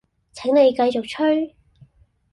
[0.33, 1.55] 請你繼續吹